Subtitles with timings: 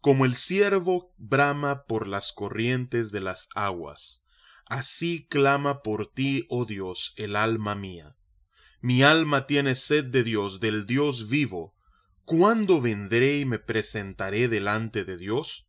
[0.00, 4.24] como el ciervo brama por las corrientes de las aguas,
[4.66, 8.16] así clama por ti, oh Dios, el alma mía.
[8.80, 11.74] Mi alma tiene sed de Dios, del Dios vivo.
[12.24, 15.68] ¿Cuándo vendré y me presentaré delante de Dios?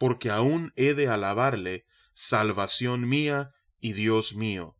[0.00, 1.84] porque aún he de alabarle,
[2.14, 3.50] salvación mía
[3.80, 4.78] y Dios mío.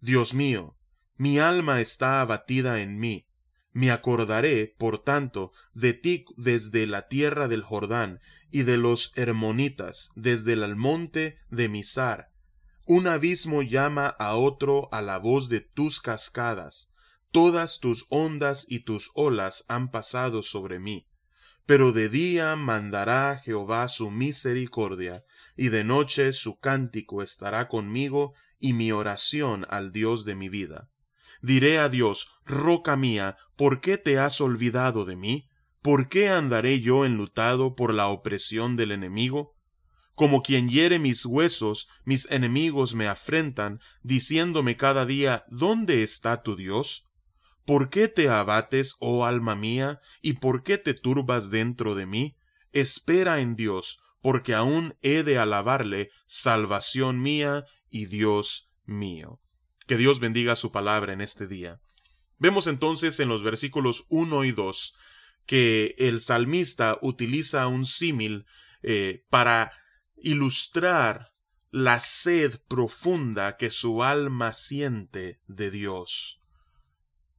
[0.00, 0.78] Dios mío,
[1.16, 3.26] mi alma está abatida en mí,
[3.72, 10.12] me acordaré, por tanto, de ti desde la tierra del Jordán, y de los Hermonitas,
[10.14, 12.32] desde el monte de Misar.
[12.86, 16.94] Un abismo llama a otro a la voz de tus cascadas.
[17.30, 21.06] Todas tus ondas y tus olas han pasado sobre mí.
[21.66, 25.24] Pero de día mandará Jehová su misericordia,
[25.56, 30.88] y de noche su cántico estará conmigo, y mi oración al Dios de mi vida.
[31.42, 35.48] Diré a Dios, roca mía, ¿por qué te has olvidado de mí?
[35.82, 39.56] ¿Por qué andaré yo enlutado por la opresión del enemigo?
[40.14, 46.56] Como quien hiere mis huesos, mis enemigos me afrentan, diciéndome cada día, ¿dónde está tu
[46.56, 47.05] Dios?
[47.66, 52.36] ¿Por qué te abates, oh alma mía, y por qué te turbas dentro de mí?
[52.72, 59.40] Espera en Dios, porque aún he de alabarle, salvación mía y Dios mío.
[59.88, 61.80] Que Dios bendiga su palabra en este día.
[62.38, 64.94] Vemos entonces en los versículos 1 y 2
[65.46, 68.46] que el salmista utiliza un símil
[68.82, 69.72] eh, para
[70.16, 71.32] ilustrar
[71.70, 76.42] la sed profunda que su alma siente de Dios.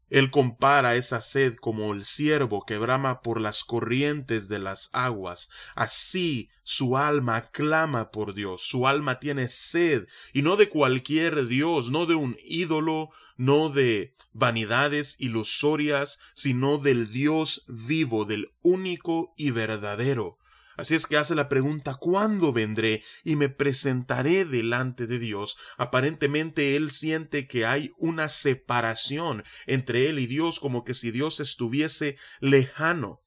[0.10, 5.50] Él compara esa sed como el ciervo que brama por las corrientes de las aguas.
[5.76, 11.92] Así su alma clama por Dios, su alma tiene sed, y no de cualquier Dios,
[11.92, 19.52] no de un ídolo, no de vanidades ilusorias, sino del Dios vivo, del único y
[19.52, 20.37] verdadero.
[20.78, 25.58] Así es que hace la pregunta ¿cuándo vendré y me presentaré delante de Dios?
[25.78, 31.40] Aparentemente él siente que hay una separación entre él y Dios como que si Dios
[31.40, 33.24] estuviese lejano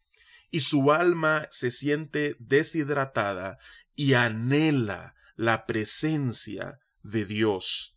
[0.53, 3.59] y su alma se siente deshidratada
[3.97, 7.97] y anhela la presencia de Dios.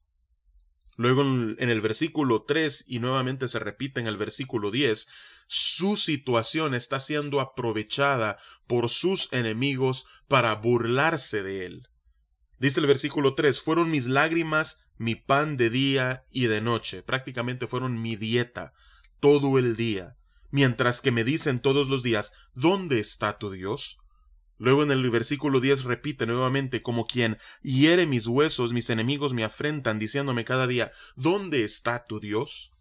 [0.95, 5.07] Luego en el versículo 3 y nuevamente se repite en el versículo 10,
[5.55, 11.89] su situación está siendo aprovechada por sus enemigos para burlarse de él.
[12.57, 17.67] Dice el versículo 3, fueron mis lágrimas mi pan de día y de noche, prácticamente
[17.67, 18.73] fueron mi dieta
[19.19, 20.17] todo el día,
[20.49, 23.99] mientras que me dicen todos los días, ¿dónde está tu Dios?
[24.57, 29.43] Luego en el versículo 10 repite nuevamente, como quien hiere mis huesos, mis enemigos me
[29.43, 32.72] afrentan, diciéndome cada día, ¿dónde está tu Dios?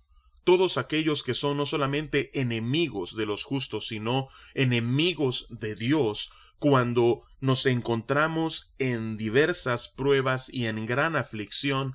[0.44, 7.22] Todos aquellos que son no solamente enemigos de los justos, sino enemigos de Dios, cuando
[7.40, 11.94] nos encontramos en diversas pruebas y en gran aflicción,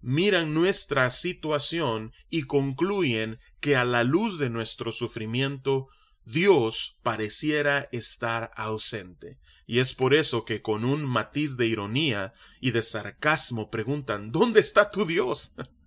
[0.00, 5.88] miran nuestra situación y concluyen que a la luz de nuestro sufrimiento
[6.24, 9.38] Dios pareciera estar ausente.
[9.66, 14.60] Y es por eso que con un matiz de ironía y de sarcasmo preguntan, ¿dónde
[14.60, 15.54] está tu Dios?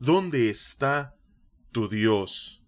[0.00, 1.16] ¿Dónde está
[1.72, 2.62] tu Dios?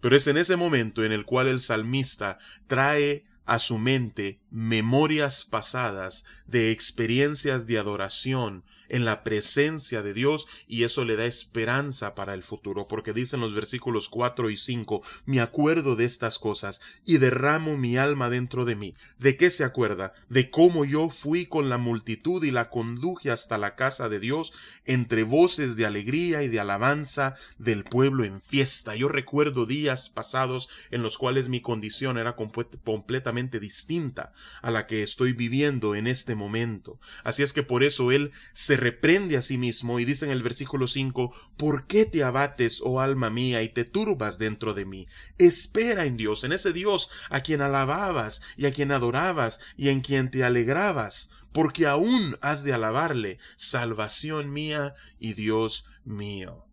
[0.00, 5.44] Pero es en ese momento en el cual el salmista trae a su mente memorias
[5.44, 12.14] pasadas de experiencias de adoración en la presencia de Dios y eso le da esperanza
[12.14, 16.80] para el futuro porque dicen los versículos 4 y 5 me acuerdo de estas cosas
[17.04, 20.12] y derramo mi alma dentro de mí ¿de qué se acuerda?
[20.28, 24.52] de cómo yo fui con la multitud y la conduje hasta la casa de Dios
[24.84, 28.94] entre voces de alegría y de alabanza del pueblo en fiesta.
[28.94, 34.32] Yo recuerdo días pasados en los cuales mi condición era completamente distinta
[34.62, 36.98] a la que estoy viviendo en este momento.
[37.22, 40.42] Así es que por eso él se reprende a sí mismo y dice en el
[40.42, 45.06] versículo 5, ¿por qué te abates, oh alma mía, y te turbas dentro de mí?
[45.38, 50.00] Espera en Dios, en ese Dios a quien alababas y a quien adorabas y en
[50.00, 56.66] quien te alegrabas, porque aún has de alabarle, salvación mía y Dios mío.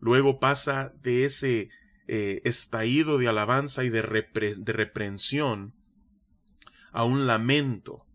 [0.00, 1.70] Luego pasa de ese
[2.06, 5.74] eh, estallido de alabanza y de, de reprensión
[6.92, 8.06] a un lamento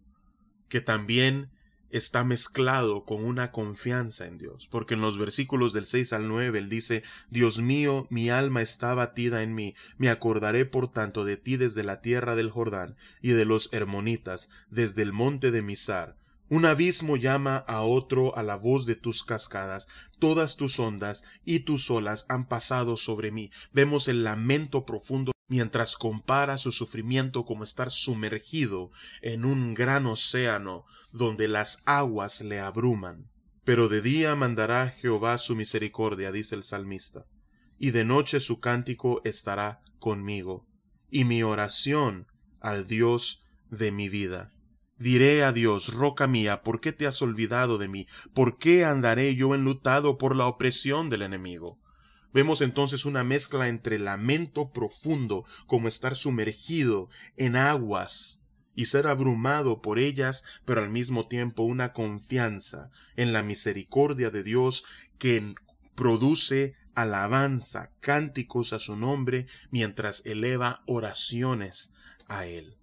[0.70, 1.52] que también
[1.90, 6.58] está mezclado con una confianza en Dios, porque en los versículos del 6 al 9
[6.58, 11.38] él dice, Dios mío, mi alma está batida en mí, me acordaré por tanto de
[11.38, 16.18] ti desde la tierra del Jordán y de los hermonitas, desde el monte de Misar,
[16.54, 19.88] un abismo llama a otro a la voz de tus cascadas,
[20.20, 23.50] todas tus ondas y tus olas han pasado sobre mí.
[23.72, 28.90] Vemos el lamento profundo mientras compara su sufrimiento como estar sumergido
[29.22, 33.30] en un gran océano donde las aguas le abruman.
[33.64, 37.28] Pero de día mandará Jehová su misericordia, dice el salmista,
[37.78, 40.66] y de noche su cántico estará conmigo,
[41.12, 42.26] y mi oración
[42.60, 44.50] al Dios de mi vida.
[44.98, 48.08] Diré a Dios, roca mía, ¿por qué te has olvidado de mí?
[48.34, 51.80] ¿Por qué andaré yo enlutado por la opresión del enemigo?
[52.34, 57.08] Vemos entonces una mezcla entre lamento profundo, como estar sumergido
[57.38, 58.42] en aguas
[58.76, 64.42] y ser abrumado por ellas, pero al mismo tiempo una confianza en la misericordia de
[64.42, 64.84] Dios
[65.20, 65.54] que
[65.96, 71.94] produce alabanza, cánticos a su nombre, mientras eleva oraciones
[72.28, 72.78] a Él.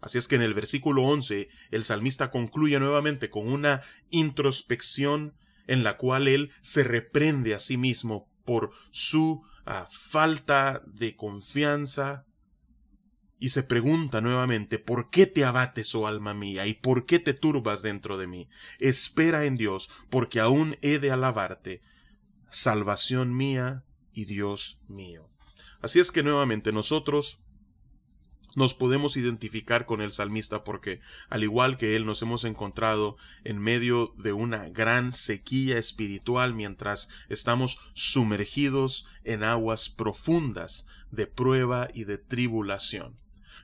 [0.00, 5.34] Así es que en el versículo 11 el salmista concluye nuevamente con una introspección
[5.66, 12.26] en la cual él se reprende a sí mismo por su ah, falta de confianza
[13.38, 17.34] y se pregunta nuevamente ¿por qué te abates, oh alma mía, y por qué te
[17.34, 18.48] turbas dentro de mí?
[18.78, 21.80] Espera en Dios, porque aún he de alabarte,
[22.50, 25.30] salvación mía y Dios mío.
[25.80, 27.42] Así es que nuevamente nosotros
[28.56, 33.58] nos podemos identificar con el salmista porque, al igual que él, nos hemos encontrado en
[33.58, 42.04] medio de una gran sequía espiritual mientras estamos sumergidos en aguas profundas de prueba y
[42.04, 43.16] de tribulación.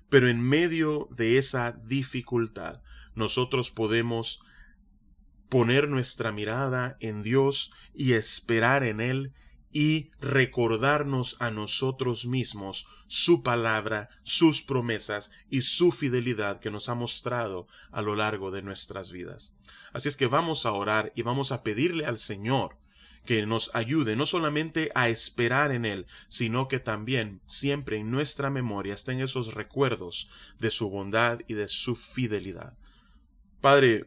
[0.08, 2.80] Pero en medio de esa dificultad,
[3.14, 4.40] nosotros podemos
[5.48, 9.32] poner nuestra mirada en Dios y esperar en Él
[9.78, 16.94] y recordarnos a nosotros mismos su palabra, sus promesas y su fidelidad que nos ha
[16.94, 19.54] mostrado a lo largo de nuestras vidas.
[19.92, 22.78] Así es que vamos a orar y vamos a pedirle al Señor
[23.26, 28.48] que nos ayude no solamente a esperar en Él, sino que también siempre en nuestra
[28.48, 32.78] memoria estén esos recuerdos de su bondad y de su fidelidad.
[33.60, 34.06] Padre,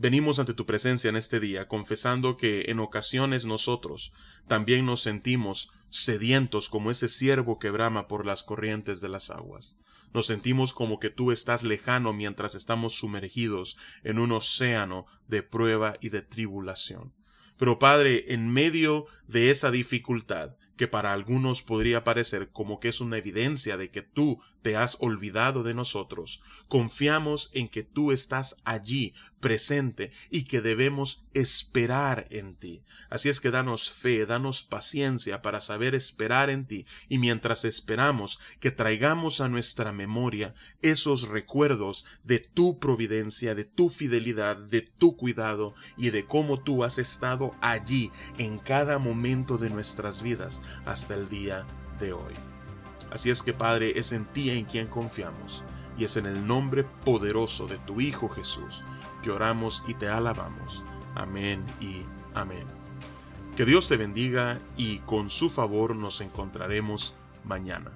[0.00, 4.12] Venimos ante tu presencia en este día, confesando que en ocasiones nosotros
[4.46, 9.76] también nos sentimos sedientos como ese ciervo que brama por las corrientes de las aguas.
[10.14, 15.96] Nos sentimos como que tú estás lejano mientras estamos sumergidos en un océano de prueba
[16.00, 17.12] y de tribulación.
[17.56, 23.02] Pero Padre, en medio de esa dificultad, que para algunos podría parecer como que es
[23.02, 28.62] una evidencia de que tú te has olvidado de nosotros, confiamos en que tú estás
[28.64, 32.84] allí, presente, y que debemos esperar en ti.
[33.10, 38.38] Así es que danos fe, danos paciencia para saber esperar en ti, y mientras esperamos,
[38.60, 45.16] que traigamos a nuestra memoria esos recuerdos de tu providencia, de tu fidelidad, de tu
[45.16, 51.14] cuidado, y de cómo tú has estado allí en cada momento de nuestras vidas hasta
[51.14, 51.66] el día
[51.98, 52.34] de hoy.
[53.10, 55.64] Así es que Padre, es en ti en quien confiamos,
[55.96, 58.84] y es en el nombre poderoso de tu Hijo Jesús
[59.22, 60.84] que oramos y te alabamos.
[61.14, 62.66] Amén y amén.
[63.56, 67.90] Que Dios te bendiga y con su favor nos encontraremos mañana.